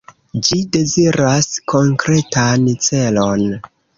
Ĝi 0.45 0.57
deziras 0.77 1.51
konkretan 1.75 2.65
celon. 2.87 3.47